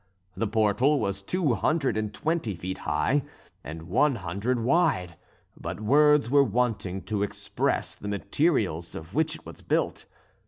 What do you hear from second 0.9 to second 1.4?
was